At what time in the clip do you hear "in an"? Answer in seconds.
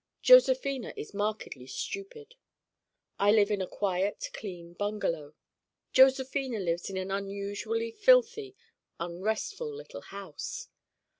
6.89-7.11